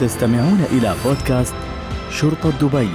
تستمعون 0.00 0.60
إلى 0.72 0.94
بودكاست 1.04 1.54
شرطة 2.10 2.50
دبي. 2.50 2.88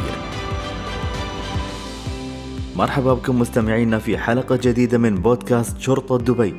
مرحبا 2.75 3.13
بكم 3.13 3.39
مستمعينا 3.39 3.99
في 3.99 4.17
حلقة 4.17 4.59
جديدة 4.63 4.97
من 4.97 5.15
بودكاست 5.15 5.79
شرطة 5.79 6.17
دبي. 6.17 6.55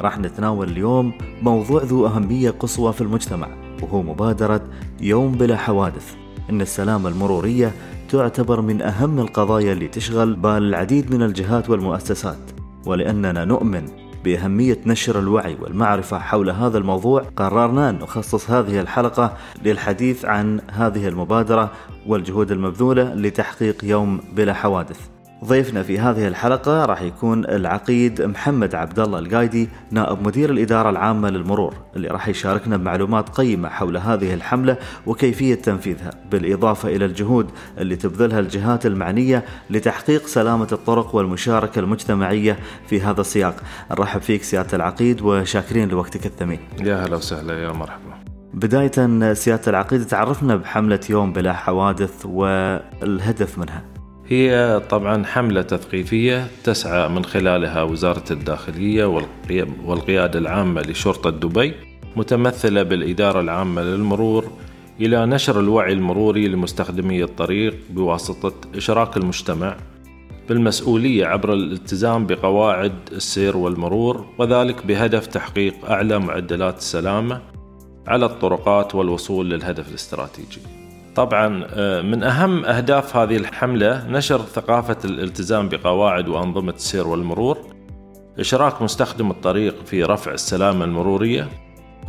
راح 0.00 0.18
نتناول 0.18 0.68
اليوم 0.68 1.12
موضوع 1.42 1.82
ذو 1.82 2.06
أهمية 2.06 2.50
قصوى 2.50 2.92
في 2.92 3.00
المجتمع 3.00 3.48
وهو 3.82 4.02
مبادرة 4.02 4.60
يوم 5.00 5.32
بلا 5.32 5.56
حوادث. 5.56 6.14
إن 6.50 6.60
السلامة 6.60 7.08
المرورية 7.08 7.72
تعتبر 8.08 8.60
من 8.60 8.82
أهم 8.82 9.18
القضايا 9.18 9.72
اللي 9.72 9.88
تشغل 9.88 10.34
بال 10.34 10.62
العديد 10.62 11.14
من 11.14 11.22
الجهات 11.22 11.70
والمؤسسات 11.70 12.50
ولأننا 12.86 13.44
نؤمن 13.44 14.05
بأهمية 14.26 14.78
نشر 14.86 15.18
الوعي 15.18 15.56
والمعرفة 15.60 16.18
حول 16.18 16.50
هذا 16.50 16.78
الموضوع 16.78 17.22
قررنا 17.36 17.90
أن 17.90 17.98
نخصص 17.98 18.50
هذه 18.50 18.80
الحلقة 18.80 19.36
للحديث 19.64 20.24
عن 20.24 20.60
هذه 20.70 21.08
المبادرة 21.08 21.72
والجهود 22.06 22.50
المبذولة 22.52 23.14
لتحقيق 23.14 23.84
يوم 23.84 24.20
بلا 24.32 24.54
حوادث. 24.54 25.15
ضيفنا 25.46 25.82
في 25.82 25.98
هذه 25.98 26.28
الحلقة 26.28 26.84
راح 26.84 27.02
يكون 27.02 27.44
العقيد 27.44 28.22
محمد 28.22 28.74
عبد 28.74 28.98
الله 28.98 29.18
القايدي 29.18 29.68
نائب 29.90 30.26
مدير 30.26 30.50
الإدارة 30.50 30.90
العامة 30.90 31.30
للمرور 31.30 31.74
اللي 31.96 32.08
راح 32.08 32.28
يشاركنا 32.28 32.76
بمعلومات 32.76 33.28
قيمة 33.28 33.68
حول 33.68 33.96
هذه 33.96 34.34
الحملة 34.34 34.76
وكيفية 35.06 35.54
تنفيذها 35.54 36.10
بالإضافة 36.30 36.88
إلى 36.88 37.04
الجهود 37.04 37.50
اللي 37.78 37.96
تبذلها 37.96 38.40
الجهات 38.40 38.86
المعنية 38.86 39.44
لتحقيق 39.70 40.26
سلامة 40.26 40.68
الطرق 40.72 41.14
والمشاركة 41.14 41.78
المجتمعية 41.78 42.58
في 42.88 43.00
هذا 43.00 43.20
السياق. 43.20 43.56
نرحب 43.90 44.20
فيك 44.20 44.42
سيادة 44.42 44.76
العقيد 44.76 45.22
وشاكرين 45.22 45.88
لوقتك 45.88 46.26
الثمين. 46.26 46.60
يا 46.80 47.06
هلا 47.06 47.16
وسهلا 47.16 47.62
يا 47.62 47.72
مرحبا. 47.72 48.16
بداية 48.54 49.34
سيادة 49.34 49.62
العقيد 49.66 50.06
تعرفنا 50.06 50.56
بحملة 50.56 51.00
يوم 51.10 51.32
بلا 51.32 51.52
حوادث 51.52 52.26
والهدف 52.26 53.58
منها. 53.58 53.95
هي 54.28 54.80
طبعا 54.90 55.24
حملة 55.24 55.62
تثقيفية 55.62 56.46
تسعى 56.64 57.08
من 57.08 57.24
خلالها 57.24 57.82
وزارة 57.82 58.24
الداخلية 58.30 59.04
والقيادة 59.84 60.38
العامة 60.38 60.80
لشرطة 60.80 61.30
دبي 61.30 61.74
متمثلة 62.16 62.82
بالإدارة 62.82 63.40
العامة 63.40 63.82
للمرور 63.82 64.50
إلى 65.00 65.26
نشر 65.26 65.60
الوعي 65.60 65.92
المروري 65.92 66.48
لمستخدمي 66.48 67.22
الطريق 67.22 67.74
بواسطة 67.90 68.52
إشراك 68.76 69.16
المجتمع 69.16 69.76
بالمسؤولية 70.48 71.26
عبر 71.26 71.52
الالتزام 71.52 72.26
بقواعد 72.26 72.94
السير 73.12 73.56
والمرور 73.56 74.26
وذلك 74.38 74.86
بهدف 74.86 75.26
تحقيق 75.26 75.74
أعلى 75.90 76.18
معدلات 76.18 76.78
السلامة 76.78 77.40
على 78.06 78.26
الطرقات 78.26 78.94
والوصول 78.94 79.50
للهدف 79.50 79.88
الاستراتيجي. 79.88 80.75
طبعا 81.16 81.66
آه، 81.70 82.02
من 82.02 82.22
أهم 82.22 82.64
أهداف 82.64 83.16
هذه 83.16 83.36
الحملة 83.36 84.06
نشر 84.08 84.38
ثقافة 84.38 84.96
الالتزام 85.04 85.68
بقواعد 85.68 86.28
وأنظمة 86.28 86.72
السير 86.72 87.08
والمرور 87.08 87.58
إشراك 88.38 88.82
مستخدم 88.82 89.30
الطريق 89.30 89.84
في 89.86 90.02
رفع 90.02 90.32
السلامة 90.32 90.84
المرورية 90.84 91.48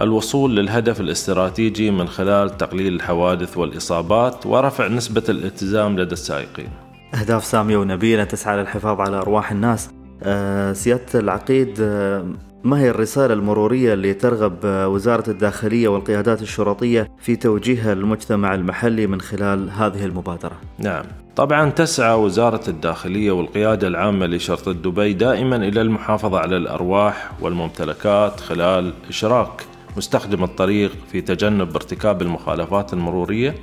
الوصول 0.02 0.56
للهدف 0.56 1.02
الاستراتيجي 1.02 1.92
من 1.92 2.08
خلال 2.08 2.58
تقليل 2.58 2.94
الحوادث 2.94 3.58
والإصابات 3.58 4.46
ورفع 4.46 4.88
نسبة 4.88 5.24
الالتزام 5.30 6.00
لدى 6.00 6.14
السائقين. 6.14 6.70
أهداف 7.14 7.46
سامية 7.46 7.78
ونبيلة 7.78 8.24
تسعى 8.24 8.58
للحفاظ 8.58 9.02
على 9.02 9.18
أرواح 9.18 9.52
الناس. 9.52 9.90
أه 10.24 10.74
سيادة 10.74 11.20
العقيد 11.20 11.78
أه 11.82 12.26
ما 12.68 12.80
هي 12.80 12.90
الرسالة 12.90 13.34
المرورية 13.34 13.94
اللي 13.94 14.14
ترغب 14.14 14.58
وزارة 14.64 15.30
الداخلية 15.30 15.88
والقيادات 15.88 16.42
الشرطية 16.42 17.12
في 17.20 17.36
توجيهها 17.36 17.96
للمجتمع 17.96 18.56
المحلي 18.56 19.08
من 19.08 19.22
خلال 19.22 19.70
هذه 19.70 20.06
المبادرة؟ 20.06 20.52
نعم 20.80 21.05
طبعا 21.36 21.70
تسعى 21.70 22.16
وزارة 22.16 22.70
الداخلية 22.70 23.32
والقيادة 23.32 23.88
العامة 23.88 24.26
لشرطة 24.26 24.72
دبي 24.72 25.14
دائما 25.14 25.55
إلى 25.55 25.82
المحافظة 25.82 26.39
على 26.39 26.58
الأرواح 26.58 27.32
والممتلكات 27.42 28.39
خلال 28.39 28.94
إشراك 29.10 29.66
مستخدم 29.98 30.44
الطريق 30.44 30.92
في 31.11 31.22
تجنب 31.22 31.76
ارتكاب 31.76 32.22
المخالفات 32.22 32.94
المرورية 32.94 33.55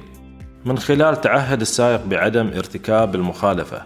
من 0.65 0.79
خلال 0.79 1.21
تعهد 1.21 1.61
السائق 1.61 2.07
بعدم 2.07 2.47
ارتكاب 2.47 3.15
المخالفة 3.15 3.83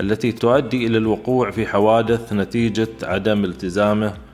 التي 0.00 0.32
تؤدي 0.32 0.86
إلى 0.86 0.98
الوقوع 0.98 1.50
في 1.50 1.66
حوادث 1.66 2.32
نتيجة 2.32 2.88
عدم 3.02 3.44
التزامه 3.44 4.29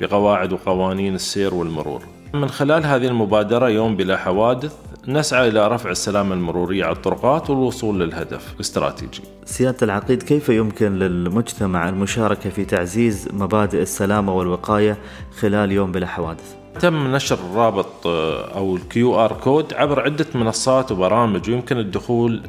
بقواعد 0.00 0.52
وقوانين 0.52 1.14
السير 1.14 1.54
والمرور. 1.54 2.02
من 2.34 2.48
خلال 2.48 2.86
هذه 2.86 3.06
المبادرة 3.06 3.68
يوم 3.68 3.96
بلا 3.96 4.16
حوادث 4.16 4.74
نسعى 5.08 5.48
إلى 5.48 5.68
رفع 5.68 5.90
السلامة 5.90 6.34
المرورية 6.34 6.84
على 6.84 6.96
الطرقات 6.96 7.50
والوصول 7.50 8.00
للهدف 8.00 8.54
الاستراتيجي. 8.54 9.22
سيادة 9.44 9.76
العقيد 9.82 10.22
كيف 10.22 10.48
يمكن 10.48 10.98
للمجتمع 10.98 11.88
المشاركة 11.88 12.50
في 12.50 12.64
تعزيز 12.64 13.28
مبادئ 13.32 13.82
السلامة 13.82 14.34
والوقاية 14.34 14.96
خلال 15.40 15.72
يوم 15.72 15.92
بلا 15.92 16.06
حوادث؟ 16.06 16.54
تم 16.80 17.14
نشر 17.14 17.38
الرابط 17.50 18.06
آه، 18.06 18.56
أو 18.56 18.76
ال 18.76 19.24
QR 19.24 19.32
code 19.32 19.74
عبر 19.74 20.00
عدة 20.00 20.26
منصات 20.34 20.92
وبرامج 20.92 21.50
ويمكن 21.50 21.78
الدخول 21.78 22.42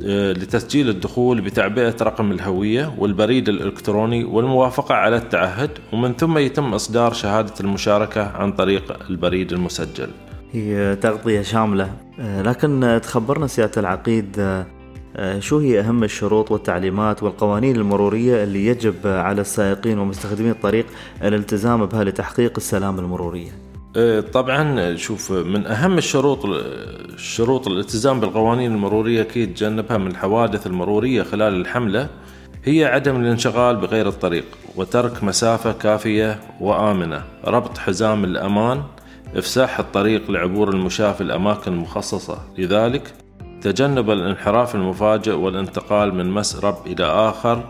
لتسجيل 0.00 0.88
الدخول 0.88 1.40
بتعبئة 1.40 1.94
رقم 2.02 2.32
الهوية 2.32 2.94
والبريد 2.98 3.48
الإلكتروني 3.48 4.24
والموافقة 4.24 4.94
على 4.94 5.16
التعهد 5.16 5.70
ومن 5.92 6.12
ثم 6.12 6.38
يتم 6.38 6.74
إصدار 6.74 7.12
شهادة 7.12 7.54
المشاركة 7.60 8.22
عن 8.36 8.52
طريق 8.52 8.96
البريد 9.10 9.52
المسجل 9.52 10.08
هي 10.52 10.96
تغطية 10.96 11.42
شاملة 11.42 11.92
آه، 12.20 12.42
لكن 12.42 13.00
تخبرنا 13.02 13.46
سيادة 13.46 13.80
العقيد 13.80 14.36
آه، 15.16 15.38
شو 15.38 15.58
هي 15.58 15.80
أهم 15.80 16.04
الشروط 16.04 16.50
والتعليمات 16.50 17.22
والقوانين 17.22 17.76
المرورية 17.76 18.44
اللي 18.44 18.66
يجب 18.66 18.94
على 19.04 19.40
السائقين 19.40 19.98
ومستخدمي 19.98 20.50
الطريق 20.50 20.86
الالتزام 21.22 21.86
بها 21.86 22.04
لتحقيق 22.04 22.52
السلامة 22.56 23.00
المرورية؟ 23.00 23.73
إيه، 23.96 24.20
طبعا 24.20 24.96
شوف 24.96 25.32
من 25.32 25.66
أهم 25.66 25.98
الشروط 25.98 26.44
الشروط 27.14 27.66
الالتزام 27.66 28.20
بالقوانين 28.20 28.72
المرورية 28.72 29.22
كي 29.22 29.46
تجنبها 29.46 29.98
من 29.98 30.06
الحوادث 30.06 30.66
المرورية 30.66 31.22
خلال 31.22 31.54
الحملة 31.54 32.08
هي 32.64 32.84
عدم 32.84 33.20
الانشغال 33.20 33.76
بغير 33.76 34.08
الطريق 34.08 34.44
وترك 34.76 35.24
مسافة 35.24 35.72
كافية 35.72 36.40
وآمنة 36.60 37.24
ربط 37.44 37.78
حزام 37.78 38.24
الأمان 38.24 38.82
إفساح 39.36 39.78
الطريق 39.78 40.30
لعبور 40.30 40.68
المشاة 40.68 41.12
في 41.12 41.20
الأماكن 41.20 41.72
المخصصة. 41.72 42.38
لذلك 42.58 43.14
تجنب 43.60 44.10
الانحراف 44.10 44.74
المفاجئ 44.74 45.32
والانتقال 45.32 46.14
من 46.14 46.30
مسرب 46.30 46.76
إلى 46.86 47.04
آخر 47.04 47.64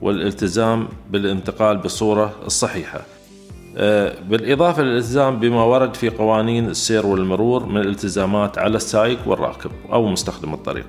والالتزام 0.00 0.88
بالانتقال 1.10 1.76
بالصورة 1.76 2.34
الصحيحة. 2.46 3.00
بالإضافة 4.28 4.82
للإلتزام 4.82 5.38
بما 5.38 5.64
ورد 5.64 5.94
في 5.94 6.08
قوانين 6.08 6.68
السير 6.68 7.06
والمرور 7.06 7.66
من 7.66 7.76
الالتزامات 7.80 8.58
على 8.58 8.76
السائق 8.76 9.18
والراكب 9.26 9.70
أو 9.92 10.06
مستخدم 10.06 10.54
الطريق. 10.54 10.86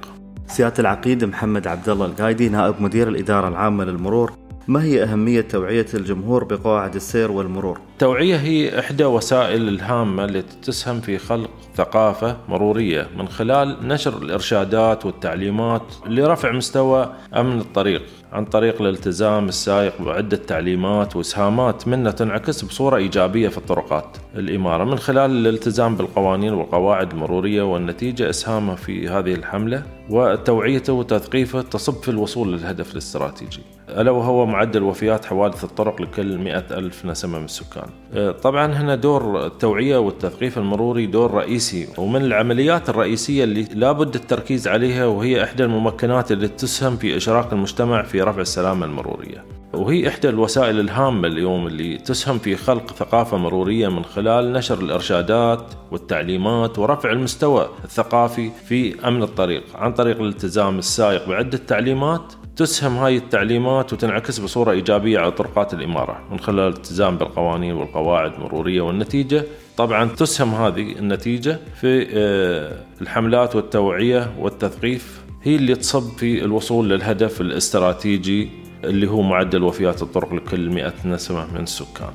سيادة 0.48 0.74
العقيد 0.80 1.26
محمد 1.26 1.68
عبد 1.68 1.90
الله 1.90 2.06
القايدي 2.06 2.50
نائب 2.50 2.76
مدير 2.80 3.08
الإدارة 3.08 3.47
العامة 3.47 3.84
للمرور 3.84 4.34
ما 4.67 4.83
هي 4.83 5.03
أهمية 5.03 5.41
توعية 5.41 5.85
الجمهور 5.94 6.44
بقواعد 6.44 6.95
السير 6.95 7.31
والمرور؟ 7.31 7.79
التوعية 7.94 8.35
هي 8.35 8.79
إحدى 8.79 9.05
وسائل 9.05 9.67
الهامة 9.67 10.25
التي 10.25 10.57
تسهم 10.63 11.01
في 11.01 11.17
خلق 11.17 11.50
ثقافة 11.75 12.38
مرورية 12.50 13.07
من 13.17 13.28
خلال 13.28 13.88
نشر 13.88 14.17
الإرشادات 14.17 15.05
والتعليمات 15.05 15.81
لرفع 16.07 16.51
مستوى 16.51 17.13
أمن 17.35 17.59
الطريق 17.59 18.01
عن 18.31 18.45
طريق 18.45 18.81
الالتزام 18.81 19.50
السائق 19.50 20.01
بعدة 20.01 20.38
تعليمات 20.38 21.16
وإسهامات 21.16 21.88
منها 21.88 22.11
تنعكس 22.11 22.66
بصورة 22.66 22.97
إيجابية 22.97 23.47
في 23.47 23.58
الطرقات 23.58 24.17
الإمارة 24.35 24.84
من 24.84 24.97
خلال 24.97 25.31
الالتزام 25.31 25.96
بالقوانين 25.96 26.53
والقواعد 26.53 27.11
المرورية 27.11 27.61
والنتيجة 27.61 28.29
إسهامه 28.29 28.75
في 28.75 29.08
هذه 29.08 29.34
الحملة 29.34 29.97
وتوعيته 30.09 30.94
وتثقيفه 30.94 31.62
تصب 31.62 31.94
في 31.94 32.09
الوصول 32.09 32.54
للهدف 32.54 32.92
الاستراتيجي. 32.92 33.62
ألا 33.90 34.12
وهو 34.12 34.46
معدل 34.46 34.84
وفيات 34.84 35.26
حوادث 35.26 35.64
الطرق 35.64 36.02
لكل 36.02 36.38
مئة 36.38 36.66
ألف 36.72 37.06
نسمة 37.06 37.40
من 37.40 37.46
السكان. 37.46 37.90
أه، 38.14 38.32
طبعا 38.32 38.66
هنا 38.74 38.96
دور 38.96 39.46
التوعية 39.46 39.98
والتثقيف 39.98 40.58
المروري 40.58 41.06
دور 41.06 41.34
رئيسي 41.34 41.88
ومن 41.98 42.22
العمليات 42.22 42.90
الرئيسية 42.90 43.44
اللي 43.44 43.68
لابد 43.74 44.16
التركيز 44.16 44.68
عليها 44.68 45.06
وهي 45.06 45.44
إحدى 45.44 45.64
الممكنات 45.64 46.32
اللي 46.32 46.48
تسهم 46.48 46.98
في 46.98 47.18
إشراك 47.18 47.54
المجتمع 47.54 48.04
في 48.04 48.22
رفع 48.22 48.42
السلامة 48.42 48.86
المرورية. 48.86 49.46
وهي 49.78 50.08
إحدى 50.08 50.29
الوسائل 50.29 50.79
الهامة 50.79 51.28
اليوم 51.28 51.68
اللي 51.68 51.97
تسهم 51.97 52.40
في 52.40 52.56
خلق 52.56 52.91
ثقافة 52.91 53.38
مرورية 53.38 53.88
من 53.88 54.06
خلال 54.06 54.53
نشر 54.53 54.79
الإرشادات 54.79 55.74
والتعليمات 55.91 56.79
ورفع 56.79 57.12
المستوى 57.12 57.70
الثقافي 57.84 58.52
في 58.68 59.08
أمن 59.08 59.24
الطريق 59.24 59.64
عن 59.76 59.94
طريق 59.94 60.22
الالتزام 60.22 60.79
السائق 60.79 61.29
بعدة 61.29 61.58
تعليمات 61.58 62.34
تسهم 62.56 62.97
هاي 62.97 63.18
التعليمات 63.18 63.94
وتنعكس 63.94 64.40
بصورة 64.40 64.72
إيجابية 64.72 65.20
على 65.20 65.32
طرقات 65.32 65.74
الإمارة 65.74 66.20
من 66.32 66.40
خلال 66.40 66.59
الالتزام 66.59 67.18
بالقوانين 67.18 67.73
والقواعد 67.73 68.34
المرورية 68.34 68.82
والنتيجة. 68.82 69.44
طبعا 69.78 70.06
تسهم 70.06 70.53
هذه 70.53 70.91
النتيجة 71.00 71.59
في 71.82 72.08
آه، 72.14 72.84
الحملات 73.02 73.56
والتوعية 73.56 74.34
والتثقيف 74.40 75.22
هي 75.44 75.56
اللي 75.56 75.76
تصب 75.76 76.18
في 76.18 76.44
الوصول 76.44 76.90
للهدف 76.90 77.41
الاستراتيجي 77.41 78.50
اللي 78.84 79.09
هو 79.09 79.22
معدل 79.22 79.64
وفيات 79.64 80.02
الطرق 80.02 80.34
لكل 80.34 80.70
100 80.70 80.94
نسمة 81.06 81.53
من 81.53 81.64
السكان. 81.64 82.14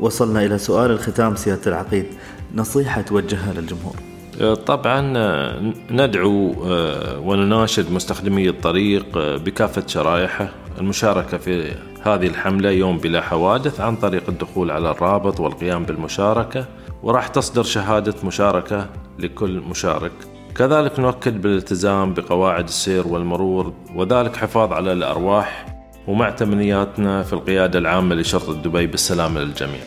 وصلنا 0.00 0.44
إلى 0.44 0.58
سؤال 0.58 0.90
الختام 0.90 1.36
سيادة 1.36 1.60
العقيد. 1.66 2.06
نصيحة 2.54 3.00
توجهها 3.00 3.52
للجمهور. 3.52 3.96
آه، 4.40 4.54
طبعا 4.54 5.12
آه، 5.16 5.72
ندعو 5.90 6.54
آه، 6.66 7.18
ونناشد 7.18 7.92
مستخدمي 7.92 8.48
الطريق 8.48 9.06
بكافة 9.18 9.86
شرائحه. 9.86 10.48
المشاركة 10.78 11.38
في 11.38 11.72
هذه 12.02 12.26
الحملة 12.26 12.70
يوم 12.70 12.98
بلا 12.98 13.20
حوادث 13.20 13.80
عن 13.80 13.96
طريق 13.96 14.22
الدخول 14.28 14.70
على 14.70 14.90
الرابط 14.90 15.40
والقيام 15.40 15.84
بالمشاركة 15.84 16.66
وراح 17.02 17.28
تصدر 17.28 17.62
شهادة 17.62 18.14
مشاركة 18.24 18.86
لكل 19.18 19.60
مشارك. 19.60 20.12
كذلك 20.56 21.00
نؤكد 21.00 21.42
بالالتزام 21.42 22.14
بقواعد 22.14 22.64
السير 22.64 23.08
والمرور 23.08 23.72
وذلك 23.94 24.36
حفاظ 24.36 24.72
على 24.72 24.92
الأرواح 24.92 25.73
ومع 26.06 26.30
تمنياتنا 26.30 27.22
في 27.22 27.32
القيادة 27.32 27.78
العامة 27.78 28.14
لشرطة 28.14 28.62
دبي 28.62 28.86
بالسلامة 28.86 29.40
للجميع. 29.40 29.80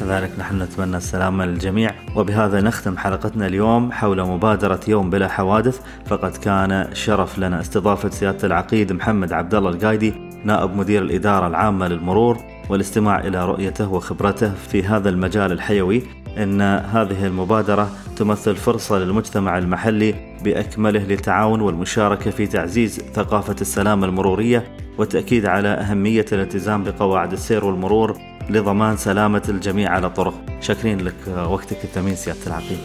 كذلك 0.00 0.30
نحن 0.38 0.62
نتمنى 0.62 0.96
السلامة 0.96 1.44
للجميع 1.44 1.90
وبهذا 2.16 2.60
نختم 2.60 2.96
حلقتنا 2.96 3.46
اليوم 3.46 3.92
حول 3.92 4.22
مبادرة 4.22 4.80
يوم 4.88 5.10
بلا 5.10 5.28
حوادث. 5.28 5.80
فقد 6.06 6.36
كان 6.36 6.88
شرف 6.94 7.38
لنا 7.38 7.60
استضافة 7.60 8.10
سيادة 8.10 8.46
العقيد 8.46 8.92
محمد 8.92 9.32
عبد 9.32 9.54
الله 9.54 9.70
القايدي 9.70 10.14
نائب 10.44 10.76
مدير 10.76 11.02
الإدارة 11.02 11.46
العامة 11.46 11.88
للمرور 11.88 12.38
والاستماع 12.68 13.20
إلى 13.20 13.46
رؤيته 13.46 13.92
وخبرته 13.92 14.54
في 14.54 14.82
هذا 14.82 15.08
المجال 15.08 15.52
الحيوي. 15.52 16.02
إن 16.38 16.60
هذه 16.62 17.26
المبادرة 17.26 17.90
تمثل 18.16 18.56
فرصة 18.56 18.98
للمجتمع 18.98 19.58
المحلي 19.58 20.14
بأكمله 20.44 21.00
للتعاون 21.00 21.60
والمشاركة 21.60 22.30
في 22.30 22.46
تعزيز 22.46 23.00
ثقافة 23.14 23.56
السلامة 23.60 24.06
المرورية 24.06 24.64
والتأكيد 24.98 25.46
على 25.46 25.68
أهمية 25.68 26.24
الالتزام 26.32 26.84
بقواعد 26.84 27.32
السير 27.32 27.64
والمرور 27.64 28.18
لضمان 28.50 28.96
سلامة 28.96 29.42
الجميع 29.48 29.90
على 29.90 30.06
الطرق. 30.06 30.34
شاكرين 30.60 31.00
لك 31.00 31.14
وقتك 31.48 31.84
الثمين 31.84 32.14
سياده 32.14 32.46
العقيد. 32.46 32.78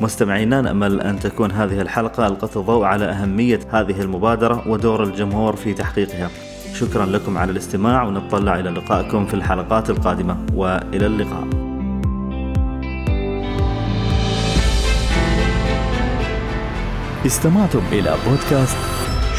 مستمعينا 0.00 0.60
نأمل 0.60 1.00
أن 1.00 1.18
تكون 1.18 1.52
هذه 1.52 1.80
الحلقة 1.80 2.26
ألقت 2.26 2.56
الضوء 2.56 2.84
على 2.84 3.04
أهمية 3.04 3.60
هذه 3.70 4.00
المبادرة 4.00 4.68
ودور 4.68 5.02
الجمهور 5.02 5.56
في 5.56 5.74
تحقيقها. 5.74 6.30
شكرا 6.74 7.06
لكم 7.06 7.38
على 7.38 7.52
الاستماع 7.52 8.02
ونتطلع 8.02 8.58
إلى 8.58 8.70
لقائكم 8.70 9.26
في 9.26 9.34
الحلقات 9.34 9.90
القادمة 9.90 10.46
وإلى 10.54 11.06
اللقاء. 11.06 11.44
استمعتم 17.26 17.82
إلى 17.92 18.14
بودكاست 18.28 18.76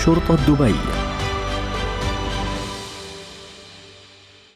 شرطة 0.06 0.36
دبي 0.48 0.76